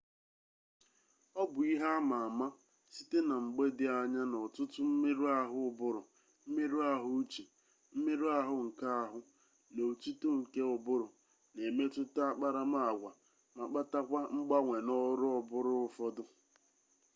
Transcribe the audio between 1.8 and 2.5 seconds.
ama-ama